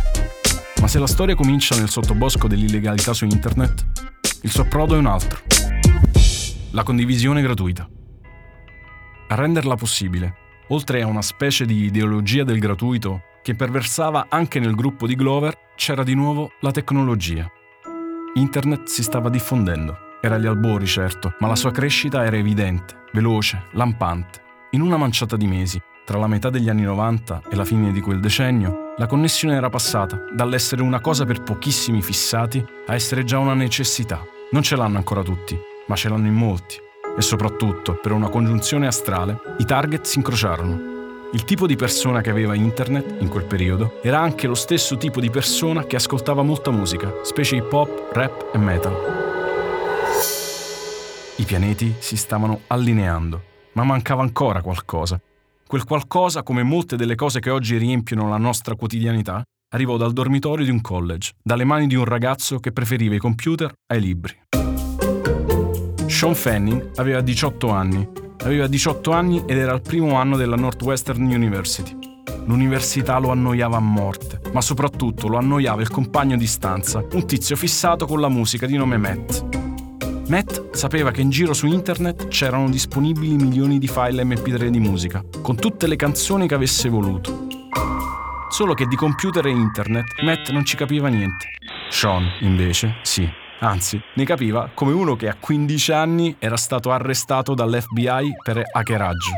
Ma 0.82 0.88
se 0.88 0.98
la 0.98 1.06
storia 1.06 1.36
comincia 1.36 1.78
nel 1.78 1.90
sottobosco 1.90 2.48
dell'illegalità 2.48 3.14
su 3.14 3.26
internet, 3.26 3.86
il 4.42 4.50
suo 4.50 4.64
approdo 4.64 4.96
è 4.96 4.98
un 4.98 5.06
altro. 5.06 5.42
La 6.72 6.82
condivisione 6.82 7.44
gratuita. 7.44 7.88
A 9.28 9.36
renderla 9.36 9.76
possibile, 9.76 10.34
oltre 10.70 11.04
a 11.04 11.06
una 11.06 11.22
specie 11.22 11.66
di 11.66 11.84
ideologia 11.84 12.44
del 12.44 12.58
gratuito 12.58 13.22
che 13.44 13.54
perversava 13.54 14.26
anche 14.28 14.60
nel 14.60 14.74
gruppo 14.74 15.06
di 15.06 15.14
Glover, 15.14 15.56
c'era 15.76 16.02
di 16.02 16.16
nuovo 16.16 16.54
la 16.62 16.72
tecnologia. 16.72 17.48
Internet 18.34 18.88
si 18.88 19.04
stava 19.04 19.30
diffondendo. 19.30 20.18
Era 20.20 20.36
agli 20.36 20.48
albori, 20.48 20.88
certo, 20.88 21.36
ma 21.40 21.48
la 21.48 21.56
sua 21.56 21.70
crescita 21.70 22.26
era 22.26 22.38
evidente, 22.38 23.04
veloce, 23.14 23.66
lampante. 23.74 24.42
In 24.72 24.82
una 24.82 24.98
manciata 24.98 25.38
di 25.38 25.46
mesi, 25.46 25.80
tra 26.12 26.20
la 26.20 26.28
metà 26.28 26.50
degli 26.50 26.68
anni 26.68 26.82
90 26.82 27.44
e 27.50 27.56
la 27.56 27.64
fine 27.64 27.94
di 27.94 28.02
quel 28.02 28.20
decennio, 28.20 28.96
la 28.98 29.08
connessione 29.08 29.56
era 29.56 29.70
passata 29.70 30.26
dall'essere 30.36 30.82
una 30.82 31.00
cosa 31.00 31.24
per 31.24 31.42
pochissimi 31.42 32.02
fissati 32.02 32.62
a 32.88 32.94
essere 32.94 33.24
già 33.24 33.38
una 33.38 33.54
necessità. 33.54 34.22
Non 34.52 34.62
ce 34.62 34.76
l'hanno 34.76 34.98
ancora 34.98 35.24
tutti, 35.24 35.58
ma 35.88 35.96
ce 35.96 36.10
l'hanno 36.10 36.28
in 36.28 36.34
molti. 36.34 36.76
E 37.18 37.22
soprattutto, 37.22 37.94
per 37.94 38.12
una 38.12 38.28
congiunzione 38.28 38.88
astrale, 38.88 39.40
i 39.60 39.66
target 39.66 40.04
si 40.04 40.18
incrociarono 40.18 40.90
il 41.32 41.46
tipo 41.46 41.66
di 41.66 41.78
persona 41.78 42.20
che 42.20 42.30
aveva 42.30 42.56
internet 42.56 43.22
in 43.22 43.30
quel 43.30 43.46
periodo 43.46 44.02
era 44.02 44.20
anche 44.20 44.48
lo 44.48 44.54
stesso 44.54 44.98
tipo 44.98 45.22
di 45.22 45.30
persona 45.30 45.86
che 45.86 45.96
ascoltava 45.96 46.42
molta 46.42 46.72
musica, 46.72 47.10
specie 47.24 47.56
hip 47.56 47.72
hop, 47.72 48.12
rap 48.12 48.50
e 48.54 48.58
metal. 48.58 48.94
I 51.38 51.44
pianeti 51.46 51.96
si 52.00 52.18
stavano 52.18 52.64
allineando, 52.68 53.42
ma 53.72 53.86
mancava 53.86 54.24
ancora 54.24 54.62
qualcosa. 54.62 55.18
Quel 55.72 55.86
qualcosa, 55.86 56.44
come 56.44 56.64
molte 56.64 56.98
delle 56.98 57.16
cose 57.16 57.40
che 57.40 57.50
oggi 57.50 57.78
riempiono 57.78 58.28
la 58.28 58.36
nostra 58.36 58.76
quotidianità, 58.76 59.42
arrivò 59.74 59.96
dal 59.96 60.12
dormitorio 60.12 60.66
di 60.66 60.70
un 60.70 60.82
college, 60.82 61.32
dalle 61.42 61.64
mani 61.64 61.88
di 61.88 61.96
un 61.96 62.04
ragazzo 62.04 62.60
che 62.60 62.74
preferiva 62.74 63.16
i 63.16 63.20
computer 63.20 63.72
ai 63.88 64.02
libri. 64.02 64.38
Sean 66.08 66.36
Fanning 66.36 66.92
aveva 66.96 67.22
18 67.22 67.70
anni 67.70 68.06
Aveva 68.44 68.68
18 68.68 69.12
anni 69.12 69.44
ed 69.48 69.58
era 69.58 69.72
al 69.72 69.82
primo 69.82 70.16
anno 70.16 70.36
della 70.36 70.58
Northwestern 70.58 71.24
University. 71.24 71.98
L'università 72.48 73.18
lo 73.20 73.30
annoiava 73.30 73.78
a 73.78 73.80
morte, 73.80 74.42
ma 74.52 74.60
soprattutto 74.60 75.30
lo 75.30 75.38
annoiava 75.38 75.82
il 75.82 75.90
compagno 75.90 76.36
di 76.36 76.48
stanza, 76.48 77.02
un 77.14 77.26
tizio 77.26 77.56
fissato 77.56 78.06
con 78.06 78.20
la 78.20 78.28
musica 78.28 78.66
di 78.66 78.76
nome 78.76 78.98
Matt. 78.98 79.61
Matt 80.32 80.72
sapeva 80.72 81.12
che 81.12 81.20
in 81.20 81.30
giro 81.30 81.54
su 81.54 81.68
internet 81.68 82.30
c'erano 82.30 82.70
disponibili 82.70 83.36
milioni 83.36 83.80
di 83.80 83.88
file 83.90 84.24
MP3 84.24 84.68
di 84.68 84.80
musica, 84.80 85.22
con 85.42 85.58
tutte 85.58 85.88
le 85.88 85.98
canzoni 85.98 86.48
che 86.48 86.54
avesse 86.54 86.88
voluto. 86.88 87.48
Solo 88.48 88.74
che 88.74 88.86
di 88.86 88.96
computer 88.96 89.46
e 89.46 89.50
internet 89.50 90.22
Matt 90.22 90.52
non 90.52 90.64
ci 90.64 90.78
capiva 90.78 91.10
niente. 91.10 91.50
Sean, 91.90 92.26
invece, 92.40 92.96
sì. 93.02 93.30
Anzi, 93.60 94.02
ne 94.16 94.24
capiva 94.24 94.72
come 94.74 94.94
uno 94.94 95.18
che 95.18 95.28
a 95.28 95.36
15 95.38 95.92
anni 95.92 96.34
era 96.40 96.56
stato 96.56 96.94
arrestato 96.94 97.54
dall'FBI 97.54 98.32
per 98.42 98.64
hackeraggio. 98.72 99.32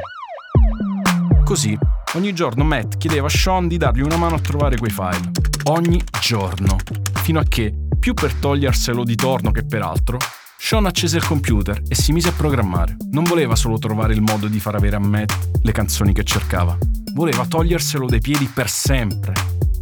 Così, 1.43 1.75
ogni 2.13 2.33
giorno 2.33 2.63
Matt 2.63 2.97
chiedeva 2.97 3.25
a 3.25 3.31
Sean 3.31 3.67
di 3.67 3.77
dargli 3.77 4.01
una 4.01 4.17
mano 4.17 4.35
a 4.35 4.39
trovare 4.39 4.77
quei 4.77 4.91
file. 4.91 5.31
Ogni 5.71 5.99
giorno. 6.21 6.75
Fino 7.23 7.39
a 7.39 7.43
che, 7.43 7.73
più 7.99 8.13
per 8.13 8.35
toglierselo 8.35 9.03
di 9.03 9.15
torno 9.15 9.49
che 9.49 9.65
per 9.65 9.81
altro, 9.81 10.19
Sean 10.65 10.85
accese 10.85 11.17
il 11.17 11.25
computer 11.25 11.81
e 11.89 11.93
si 11.93 12.13
mise 12.13 12.29
a 12.29 12.31
programmare. 12.31 12.95
Non 13.11 13.25
voleva 13.25 13.53
solo 13.53 13.77
trovare 13.77 14.13
il 14.13 14.21
modo 14.21 14.47
di 14.47 14.61
far 14.61 14.75
avere 14.75 14.95
a 14.95 14.99
Matt 14.99 15.59
le 15.61 15.71
canzoni 15.73 16.13
che 16.13 16.23
cercava. 16.23 16.77
Voleva 17.13 17.45
toglierselo 17.45 18.05
dai 18.07 18.21
piedi 18.21 18.45
per 18.45 18.69
sempre. 18.69 19.33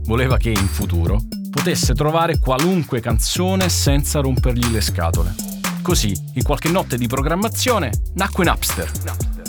Voleva 0.05 0.38
che 0.38 0.50
in 0.50 0.67
futuro 0.67 1.21
potesse 1.51 1.93
trovare 1.93 2.39
qualunque 2.39 3.00
canzone 3.00 3.69
senza 3.69 4.21
rompergli 4.21 4.71
le 4.71 4.81
scatole. 4.81 5.35
Così, 5.83 6.17
in 6.33 6.41
qualche 6.41 6.69
notte 6.69 6.97
di 6.97 7.05
programmazione, 7.05 7.91
nacque 8.15 8.43
Napster. 8.43 8.91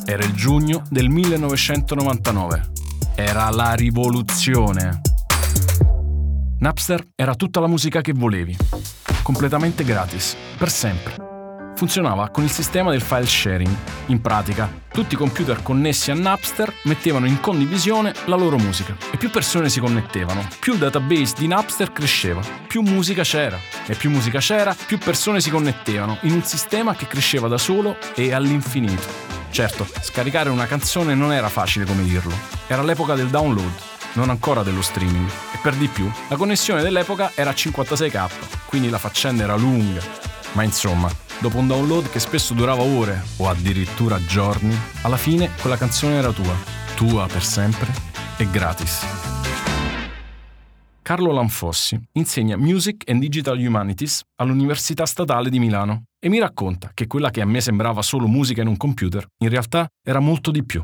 Era 0.04 0.22
il 0.24 0.34
giugno 0.34 0.82
del 0.90 1.08
1999. 1.08 2.72
Era 3.14 3.48
la 3.48 3.72
rivoluzione. 3.72 5.00
Napster 6.58 7.02
era 7.16 7.34
tutta 7.34 7.58
la 7.58 7.68
musica 7.68 8.02
che 8.02 8.12
volevi, 8.12 8.54
completamente 9.22 9.82
gratis, 9.82 10.36
per 10.58 10.70
sempre 10.70 11.21
funzionava 11.82 12.28
con 12.28 12.44
il 12.44 12.50
sistema 12.52 12.92
del 12.92 13.00
file 13.00 13.26
sharing. 13.26 13.76
In 14.06 14.20
pratica, 14.20 14.72
tutti 14.92 15.14
i 15.14 15.16
computer 15.16 15.64
connessi 15.64 16.12
a 16.12 16.14
Napster 16.14 16.72
mettevano 16.84 17.26
in 17.26 17.40
condivisione 17.40 18.14
la 18.26 18.36
loro 18.36 18.56
musica 18.56 18.96
e 19.10 19.16
più 19.16 19.30
persone 19.30 19.68
si 19.68 19.80
connettevano, 19.80 20.46
più 20.60 20.74
il 20.74 20.78
database 20.78 21.34
di 21.36 21.48
Napster 21.48 21.92
cresceva, 21.92 22.40
più 22.68 22.82
musica 22.82 23.24
c'era 23.24 23.58
e 23.84 23.96
più 23.96 24.10
musica 24.10 24.38
c'era, 24.38 24.76
più 24.86 24.96
persone 24.96 25.40
si 25.40 25.50
connettevano 25.50 26.18
in 26.20 26.34
un 26.34 26.44
sistema 26.44 26.94
che 26.94 27.08
cresceva 27.08 27.48
da 27.48 27.58
solo 27.58 27.96
e 28.14 28.32
all'infinito. 28.32 29.08
Certo, 29.50 29.84
scaricare 30.02 30.50
una 30.50 30.66
canzone 30.66 31.16
non 31.16 31.32
era 31.32 31.48
facile 31.48 31.84
come 31.84 32.04
dirlo. 32.04 32.32
Era 32.68 32.82
l'epoca 32.82 33.16
del 33.16 33.26
download, 33.26 33.72
non 34.12 34.30
ancora 34.30 34.62
dello 34.62 34.82
streaming. 34.82 35.28
E 35.52 35.58
per 35.60 35.74
di 35.74 35.88
più, 35.88 36.08
la 36.28 36.36
connessione 36.36 36.80
dell'epoca 36.80 37.32
era 37.34 37.50
56k, 37.50 38.30
quindi 38.66 38.88
la 38.88 38.98
faccenda 38.98 39.42
era 39.42 39.56
lunga. 39.56 40.30
Ma 40.52 40.62
insomma, 40.62 41.10
Dopo 41.42 41.58
un 41.58 41.66
download 41.66 42.08
che 42.08 42.20
spesso 42.20 42.54
durava 42.54 42.82
ore 42.82 43.20
o 43.38 43.49
addirittura 43.49 44.25
giorni, 44.25 44.72
alla 45.02 45.16
fine 45.16 45.50
quella 45.61 45.76
canzone 45.76 46.14
era 46.14 46.30
tua, 46.30 46.54
tua 46.94 47.26
per 47.26 47.42
sempre 47.42 47.92
e 48.38 48.49
gratis. 48.49 49.04
Carlo 51.02 51.32
Lanfossi 51.32 52.00
insegna 52.12 52.56
Music 52.56 53.11
and 53.11 53.18
Digital 53.18 53.58
Humanities 53.58 54.20
all'Università 54.37 55.04
Statale 55.04 55.50
di 55.50 55.58
Milano 55.58 56.04
e 56.20 56.28
mi 56.28 56.38
racconta 56.38 56.92
che 56.94 57.08
quella 57.08 57.30
che 57.30 57.40
a 57.40 57.44
me 57.44 57.61
sembrava 57.61 58.02
solo 58.02 58.28
musica 58.28 58.61
in 58.61 58.68
un 58.68 58.76
computer, 58.76 59.26
in 59.38 59.49
realtà 59.49 59.88
era 60.00 60.20
molto 60.20 60.52
di 60.52 60.64
più. 60.64 60.80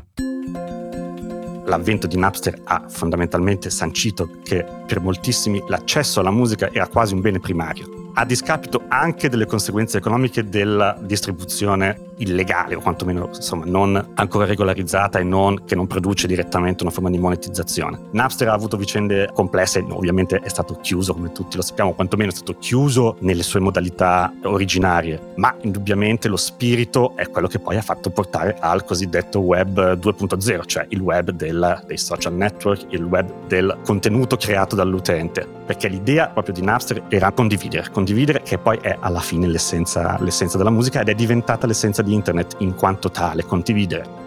L'avvento 1.67 2.05
di 2.05 2.17
Napster 2.17 2.59
ha 2.65 2.83
fondamentalmente 2.89 3.69
sancito 3.69 4.41
che 4.43 4.65
per 4.85 4.99
moltissimi 4.99 5.63
l'accesso 5.69 6.19
alla 6.19 6.31
musica 6.31 6.69
era 6.69 6.87
quasi 6.87 7.13
un 7.13 7.21
bene 7.21 7.39
primario 7.39 8.08
a 8.13 8.25
discapito 8.25 8.83
anche 8.87 9.29
delle 9.29 9.45
conseguenze 9.45 9.97
economiche 9.97 10.47
della 10.47 10.97
distribuzione 10.99 12.07
illegale 12.19 12.75
o 12.75 12.81
quantomeno 12.81 13.29
insomma 13.33 13.65
non 13.65 14.11
ancora 14.15 14.45
regolarizzata 14.45 15.19
e 15.19 15.23
non, 15.23 15.63
che 15.65 15.75
non 15.75 15.87
produce 15.87 16.27
direttamente 16.27 16.83
una 16.83 16.91
forma 16.91 17.09
di 17.09 17.17
monetizzazione. 17.17 17.99
Napster 18.11 18.49
ha 18.49 18.53
avuto 18.53 18.77
vicende 18.77 19.29
complesse, 19.33 19.85
ovviamente 19.89 20.37
è 20.37 20.49
stato 20.49 20.75
chiuso 20.81 21.13
come 21.13 21.31
tutti 21.31 21.55
lo 21.55 21.61
sappiamo, 21.61 21.93
quantomeno 21.93 22.31
è 22.31 22.33
stato 22.33 22.55
chiuso 22.57 23.17
nelle 23.19 23.43
sue 23.43 23.59
modalità 23.59 24.33
originarie, 24.43 25.33
ma 25.35 25.55
indubbiamente 25.61 26.27
lo 26.27 26.37
spirito 26.37 27.15
è 27.15 27.29
quello 27.29 27.47
che 27.47 27.59
poi 27.59 27.77
ha 27.77 27.81
fatto 27.81 28.09
portare 28.09 28.57
al 28.59 28.83
cosiddetto 28.83 29.39
web 29.39 29.97
2.0, 29.97 30.65
cioè 30.65 30.85
il 30.89 30.99
web 30.99 31.31
del, 31.31 31.83
dei 31.85 31.97
social 31.97 32.33
network, 32.33 32.85
il 32.89 33.03
web 33.03 33.47
del 33.47 33.77
contenuto 33.83 34.35
creato 34.35 34.75
dall'utente, 34.75 35.47
perché 35.65 35.87
l'idea 35.87 36.27
proprio 36.27 36.53
di 36.53 36.61
Napster 36.61 37.03
era 37.09 37.31
condividere, 37.31 37.89
condividere 37.99 38.41
che 38.43 38.57
poi 38.57 38.77
è 38.77 38.95
alla 38.97 39.19
fine 39.19 39.45
l'essenza, 39.45 40.17
l'essenza 40.21 40.57
della 40.57 40.69
musica 40.69 41.01
ed 41.01 41.09
è 41.09 41.15
diventata 41.15 41.67
l'essenza 41.67 42.01
di 42.01 42.13
internet 42.13 42.55
in 42.59 42.73
quanto 42.73 43.11
tale, 43.11 43.43
condividere. 43.43 44.17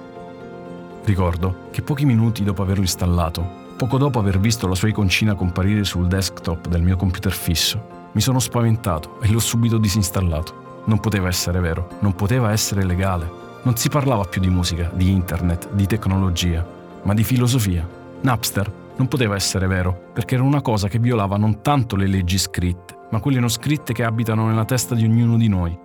Ricordo 1.04 1.68
che 1.70 1.80
pochi 1.80 2.04
minuti 2.04 2.44
dopo 2.44 2.60
averlo 2.60 2.82
installato, 2.82 3.60
poco 3.78 3.96
dopo 3.96 4.18
aver 4.18 4.38
visto 4.38 4.68
la 4.68 4.74
sua 4.74 4.88
iconcina 4.88 5.34
comparire 5.34 5.84
sul 5.84 6.06
desktop 6.06 6.68
del 6.68 6.82
mio 6.82 6.96
computer 6.96 7.32
fisso, 7.32 8.10
mi 8.12 8.20
sono 8.20 8.40
spaventato 8.40 9.18
e 9.22 9.30
l'ho 9.30 9.40
subito 9.40 9.78
disinstallato. 9.78 10.82
Non 10.84 11.00
poteva 11.00 11.28
essere 11.28 11.60
vero, 11.60 11.88
non 12.00 12.14
poteva 12.14 12.52
essere 12.52 12.84
legale. 12.84 13.40
Non 13.62 13.76
si 13.76 13.88
parlava 13.88 14.24
più 14.24 14.40
di 14.42 14.50
musica, 14.50 14.90
di 14.92 15.10
internet, 15.10 15.70
di 15.72 15.86
tecnologia, 15.86 16.66
ma 17.04 17.14
di 17.14 17.24
filosofia. 17.24 17.88
Napster 18.20 18.70
non 18.96 19.08
poteva 19.08 19.34
essere 19.34 19.66
vero, 19.66 20.10
perché 20.12 20.34
era 20.34 20.44
una 20.44 20.60
cosa 20.60 20.88
che 20.88 20.98
violava 20.98 21.38
non 21.38 21.62
tanto 21.62 21.96
le 21.96 22.06
leggi 22.06 22.36
scritte, 22.36 22.91
ma 23.12 23.20
quelle 23.20 23.38
non 23.38 23.50
scritte 23.50 23.92
che 23.92 24.04
abitano 24.04 24.46
nella 24.46 24.64
testa 24.64 24.94
di 24.94 25.04
ognuno 25.04 25.36
di 25.36 25.48
noi. 25.48 25.78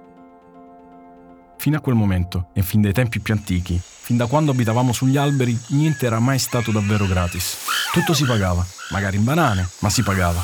Fino 1.58 1.78
a 1.78 1.82
quel 1.82 1.96
momento, 1.96 2.50
e 2.54 2.62
fin 2.62 2.82
dai 2.82 2.94
tempi 2.94 3.20
più 3.20 3.34
antichi, 3.34 3.80
fin 3.82 4.16
da 4.16 4.28
quando 4.28 4.52
abitavamo 4.52 4.94
sugli 4.94 5.18
alberi, 5.18 5.58
niente 5.70 6.06
era 6.06 6.20
mai 6.20 6.40
stato 6.40 6.72
davvero 6.72 7.06
gratis. 7.06 7.58
Tutto 7.92 8.14
si 8.14 8.26
pagava, 8.26 8.66
magari 8.92 9.18
in 9.18 9.26
banane, 9.26 9.68
ma 9.80 9.90
si 9.90 10.04
pagava. 10.04 10.42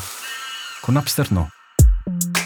Con 0.82 0.94
Napster 0.94 1.30
no. 1.32 1.48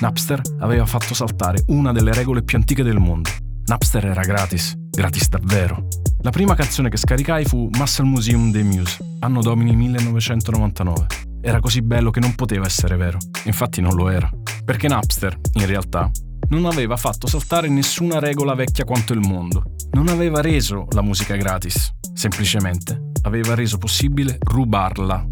Napster 0.01 0.41
aveva 0.61 0.87
fatto 0.87 1.15
saltare 1.15 1.65
una 1.69 1.91
delle 1.91 2.13
regole 2.13 2.45
più 2.45 2.57
antiche 2.57 2.85
del 2.85 2.99
mondo. 2.99 3.31
Napster 3.65 4.07
era 4.07 4.23
gratis, 4.23 4.75
gratis 4.77 5.29
davvero. 5.29 5.89
La 6.21 6.31
prima 6.31 6.55
canzone 6.55 6.89
che 6.89 6.97
scaricai 6.97 7.45
fu 7.45 7.69
Muscle 7.73 8.07
Museum 8.07 8.53
dei 8.53 8.63
Muse, 8.63 8.99
anno 9.21 9.41
domini 9.41 9.75
1999. 9.75 11.07
Era 11.49 11.61
così 11.61 11.81
bello 11.81 12.11
che 12.11 12.21
non 12.21 12.35
poteva 12.35 12.67
essere 12.67 12.97
vero. 12.97 13.17
Infatti 13.47 13.81
non 13.81 13.95
lo 13.95 14.11
era. 14.11 14.31
Perché 14.67 14.87
Napster, 14.87 15.35
in 15.55 15.65
realtà, 15.65 16.11
non 16.51 16.67
aveva 16.67 16.99
fatto 16.99 17.27
saltare 17.27 17.71
nessuna 17.71 18.19
regola 18.19 18.53
vecchia 18.53 18.85
quanto 18.85 19.15
il 19.15 19.21
mondo. 19.21 19.75
Non 19.93 20.09
aveva 20.09 20.43
reso 20.43 20.87
la 20.91 21.01
musica 21.01 21.37
gratis. 21.37 21.91
Semplicemente 22.13 23.13
aveva 23.23 23.55
reso 23.55 23.79
possibile 23.79 24.37
rubarla. 24.39 25.25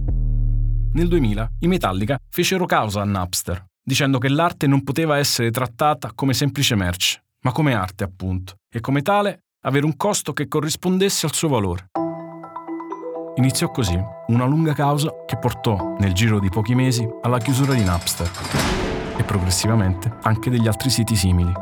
Nel 0.94 1.06
2000 1.06 1.50
i 1.58 1.66
Metallica 1.66 2.18
fecero 2.30 2.64
causa 2.64 3.02
a 3.02 3.04
Napster, 3.04 3.62
dicendo 3.84 4.16
che 4.16 4.30
l'arte 4.30 4.66
non 4.66 4.84
poteva 4.84 5.18
essere 5.18 5.50
trattata 5.50 6.12
come 6.14 6.32
semplice 6.32 6.76
merce, 6.76 7.24
ma 7.42 7.52
come 7.52 7.74
arte 7.74 8.04
appunto, 8.04 8.54
e 8.72 8.80
come 8.80 9.02
tale 9.02 9.40
avere 9.66 9.84
un 9.84 9.98
costo 9.98 10.32
che 10.32 10.48
corrispondesse 10.48 11.26
al 11.26 11.34
suo 11.34 11.48
valore. 11.48 11.90
Iniziò 13.38 13.70
così 13.70 14.02
una 14.28 14.46
lunga 14.46 14.72
causa 14.72 15.12
che 15.26 15.36
portò, 15.36 15.94
nel 15.98 16.14
giro 16.14 16.38
di 16.38 16.48
pochi 16.48 16.74
mesi, 16.74 17.06
alla 17.20 17.36
chiusura 17.36 17.74
di 17.74 17.84
Napster 17.84 18.30
e 19.14 19.22
progressivamente 19.24 20.10
anche 20.22 20.48
degli 20.48 20.66
altri 20.66 20.88
siti 20.88 21.14
simili. 21.14 21.52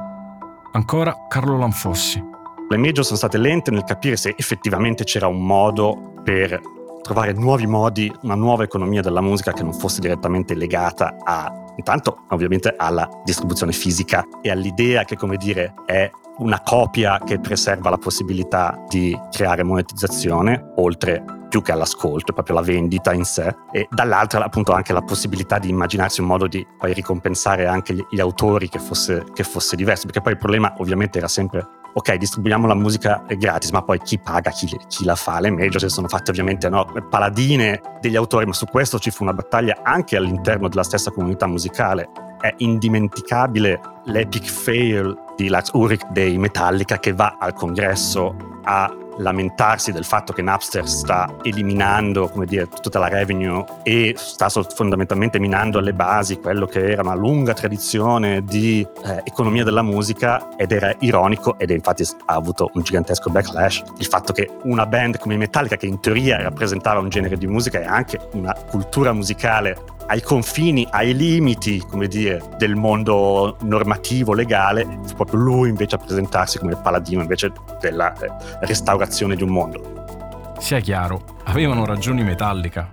Ancora 0.70 1.26
Carlo 1.28 1.58
Lanfossi. 1.58 2.22
Le 2.68 2.76
major 2.76 3.04
sono 3.04 3.16
state 3.16 3.38
lente 3.38 3.72
nel 3.72 3.82
capire 3.82 4.16
se 4.16 4.34
effettivamente 4.36 5.02
c'era 5.02 5.26
un 5.26 5.44
modo 5.44 6.12
per 6.22 6.60
trovare 7.02 7.32
nuovi 7.32 7.66
modi, 7.66 8.12
una 8.22 8.36
nuova 8.36 8.62
economia 8.62 9.02
della 9.02 9.20
musica 9.20 9.52
che 9.52 9.64
non 9.64 9.72
fosse 9.72 10.00
direttamente 10.00 10.54
legata 10.54 11.16
a, 11.24 11.52
intanto 11.74 12.24
ovviamente 12.30 12.72
alla 12.78 13.08
distribuzione 13.24 13.72
fisica 13.72 14.24
e 14.42 14.50
all'idea 14.50 15.02
che, 15.02 15.16
come 15.16 15.36
dire, 15.36 15.74
è 15.86 16.08
una 16.38 16.60
copia 16.62 17.18
che 17.18 17.40
preserva 17.40 17.90
la 17.90 17.98
possibilità 17.98 18.80
di 18.88 19.16
creare 19.30 19.64
monetizzazione, 19.64 20.72
oltre 20.76 21.33
più 21.54 21.62
che 21.62 21.70
all'ascolto, 21.70 22.32
proprio 22.32 22.56
la 22.56 22.62
vendita 22.62 23.12
in 23.12 23.24
sé, 23.24 23.54
e 23.70 23.86
dall'altra 23.88 24.42
appunto 24.44 24.72
anche 24.72 24.92
la 24.92 25.02
possibilità 25.02 25.60
di 25.60 25.68
immaginarsi 25.68 26.20
un 26.20 26.26
modo 26.26 26.48
di 26.48 26.66
poi 26.76 26.92
ricompensare 26.92 27.66
anche 27.66 27.94
gli, 27.94 28.04
gli 28.10 28.18
autori 28.18 28.68
che 28.68 28.80
fosse, 28.80 29.24
che 29.32 29.44
fosse 29.44 29.76
diverso, 29.76 30.06
perché 30.06 30.20
poi 30.20 30.32
il 30.32 30.38
problema 30.38 30.74
ovviamente 30.78 31.18
era 31.18 31.28
sempre 31.28 31.64
ok, 31.92 32.16
distribuiamo 32.16 32.66
la 32.66 32.74
musica 32.74 33.24
gratis, 33.28 33.70
ma 33.70 33.82
poi 33.82 34.00
chi 34.00 34.18
paga, 34.18 34.50
chi, 34.50 34.66
chi 34.88 35.04
la 35.04 35.14
fa? 35.14 35.38
Le 35.38 35.52
major 35.52 35.78
si 35.78 35.88
sono 35.90 36.08
fatte 36.08 36.32
ovviamente 36.32 36.68
no, 36.68 36.92
paladine 37.08 37.80
degli 38.00 38.16
autori, 38.16 38.46
ma 38.46 38.52
su 38.52 38.66
questo 38.66 38.98
ci 38.98 39.12
fu 39.12 39.22
una 39.22 39.32
battaglia 39.32 39.78
anche 39.84 40.16
all'interno 40.16 40.66
della 40.66 40.82
stessa 40.82 41.12
comunità 41.12 41.46
musicale. 41.46 42.08
È 42.40 42.52
indimenticabile 42.56 43.80
l'epic 44.06 44.50
fail 44.50 45.16
di 45.36 45.46
Lars 45.46 45.70
Ulrich 45.72 46.04
dei 46.10 46.36
Metallica 46.36 46.98
che 46.98 47.12
va 47.12 47.36
al 47.38 47.52
congresso 47.52 48.34
a 48.64 48.92
lamentarsi 49.18 49.92
del 49.92 50.04
fatto 50.04 50.32
che 50.32 50.42
Napster 50.42 50.88
sta 50.88 51.36
eliminando 51.42 52.32
dire, 52.46 52.68
tutta 52.68 52.98
la 52.98 53.08
revenue 53.08 53.64
e 53.82 54.14
sta 54.16 54.48
fondamentalmente 54.48 55.38
minando 55.38 55.78
alle 55.78 55.92
basi 55.92 56.38
quello 56.38 56.66
che 56.66 56.90
era 56.90 57.02
una 57.02 57.14
lunga 57.14 57.52
tradizione 57.52 58.42
di 58.42 58.86
eh, 59.04 59.20
economia 59.24 59.64
della 59.64 59.82
musica 59.82 60.56
ed 60.56 60.72
era 60.72 60.94
ironico 61.00 61.58
ed 61.58 61.70
infatti 61.70 62.04
ha 62.26 62.34
avuto 62.34 62.70
un 62.74 62.82
gigantesco 62.82 63.30
backlash. 63.30 63.82
Il 63.98 64.06
fatto 64.06 64.32
che 64.32 64.50
una 64.64 64.86
band 64.86 65.18
come 65.18 65.36
Metallica 65.36 65.76
che 65.76 65.86
in 65.86 66.00
teoria 66.00 66.42
rappresentava 66.42 67.00
un 67.00 67.08
genere 67.08 67.36
di 67.36 67.46
musica 67.46 67.80
e 67.80 67.84
anche 67.84 68.18
una 68.32 68.54
cultura 68.68 69.12
musicale 69.12 69.76
ai 70.06 70.20
confini, 70.20 70.86
ai 70.90 71.14
limiti, 71.14 71.78
come 71.78 72.06
dire, 72.06 72.42
del 72.58 72.74
mondo 72.76 73.56
normativo, 73.62 74.34
legale, 74.34 75.00
fu 75.06 75.14
proprio 75.14 75.40
lui 75.40 75.68
invece 75.68 75.96
a 75.96 75.98
presentarsi 75.98 76.58
come 76.58 76.72
il 76.72 76.80
paladino 76.82 77.22
invece 77.22 77.52
della 77.80 78.12
eh, 78.14 78.30
restaurazione 78.60 79.36
di 79.36 79.42
un 79.42 79.50
mondo. 79.50 80.54
Sia 80.58 80.80
chiaro, 80.80 81.38
avevano 81.44 81.84
ragioni 81.84 82.22
Metallica, 82.22 82.92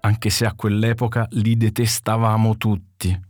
anche 0.00 0.30
se 0.30 0.46
a 0.46 0.54
quell'epoca 0.54 1.26
li 1.30 1.56
detestavamo 1.56 2.56
tutti. 2.56 3.20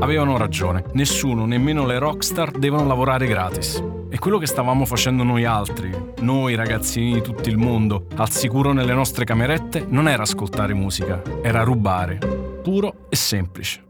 Avevano 0.00 0.36
ragione, 0.36 0.84
nessuno, 0.92 1.46
nemmeno 1.46 1.86
le 1.86 1.98
rockstar, 1.98 2.50
devono 2.50 2.86
lavorare 2.86 3.26
gratis. 3.26 3.82
E 4.14 4.18
quello 4.20 4.38
che 4.38 4.46
stavamo 4.46 4.84
facendo 4.84 5.24
noi 5.24 5.44
altri, 5.44 5.92
noi 6.20 6.54
ragazzini 6.54 7.14
di 7.14 7.20
tutto 7.20 7.48
il 7.48 7.56
mondo, 7.56 8.06
al 8.14 8.30
sicuro 8.30 8.72
nelle 8.72 8.94
nostre 8.94 9.24
camerette, 9.24 9.84
non 9.88 10.06
era 10.06 10.22
ascoltare 10.22 10.72
musica, 10.72 11.20
era 11.42 11.64
rubare, 11.64 12.18
puro 12.62 13.08
e 13.08 13.16
semplice. 13.16 13.82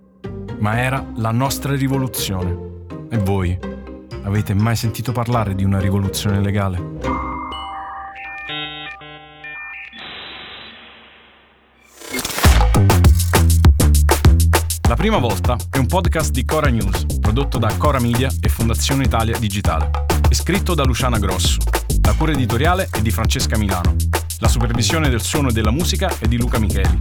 Ma 0.61 0.81
era 0.81 1.07
la 1.17 1.31
nostra 1.31 1.77
rivoluzione. 1.77 2.57
E 3.11 3.19
voi? 3.19 3.59
Avete 4.23 4.55
mai 4.55 4.77
sentito 4.77 5.13
parlare 5.13 5.55
di 5.55 5.63
una 5.63 5.79
rivoluzione 5.79 6.41
legale? 6.41 6.83
La 14.89 14.97
prima 14.97 15.19
volta 15.19 15.59
è 15.71 15.77
un 15.77 15.87
podcast 15.87 16.31
di 16.31 16.47
Cora 16.47 16.71
News, 16.71 17.05
prodotto 17.21 17.59
da 17.59 17.75
Cora 17.77 18.01
Media 18.01 18.31
e 18.41 18.49
Fondazione 18.49 19.05
Italia 19.05 19.39
Digitale. 19.39 20.14
È 20.29 20.35
scritto 20.35 20.75
da 20.75 20.85
Luciana 20.85 21.19
Grosso. 21.19 21.59
La 22.03 22.15
cura 22.15 22.33
editoriale 22.33 22.89
è 22.91 23.01
di 23.01 23.11
Francesca 23.11 23.57
Milano. 23.57 23.95
La 24.39 24.49
supervisione 24.49 25.09
del 25.09 25.23
suono 25.23 25.49
e 25.49 25.53
della 25.53 25.71
musica 25.71 26.13
è 26.19 26.27
di 26.27 26.37
Luca 26.39 26.59
Micheli. 26.59 26.97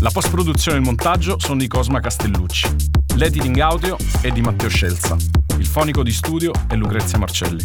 La 0.00 0.10
post-produzione 0.10 0.76
e 0.76 0.80
il 0.80 0.86
montaggio 0.86 1.38
sono 1.38 1.58
di 1.58 1.68
Cosma 1.68 2.00
Castellucci. 2.00 2.68
L'editing 3.14 3.58
audio 3.58 3.96
è 4.20 4.30
di 4.30 4.42
Matteo 4.42 4.68
Scelza. 4.68 5.16
Il 5.56 5.66
fonico 5.66 6.02
di 6.02 6.12
studio 6.12 6.52
è 6.68 6.74
Lucrezia 6.74 7.18
Marcelli. 7.18 7.64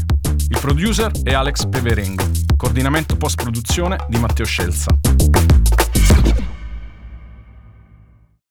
Il 0.49 0.57
producer 0.59 1.11
è 1.23 1.33
Alex 1.33 1.67
Peverengo. 1.67 2.29
Coordinamento 2.55 3.17
post-produzione 3.17 3.97
di 4.07 4.17
Matteo 4.17 4.45
Scelza. 4.45 4.97